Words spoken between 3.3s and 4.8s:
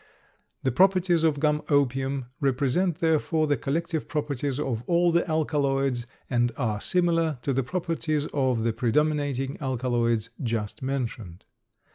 the collective properties